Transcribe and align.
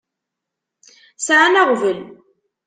Sɛan 1.25 1.55
aɣbel. 1.61 1.99